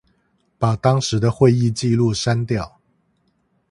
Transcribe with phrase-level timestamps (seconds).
[0.57, 2.79] 把當時的會議記錄刪掉